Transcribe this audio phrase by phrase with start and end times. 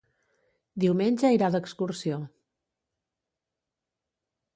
[0.83, 2.17] Diumenge irà d'excursió.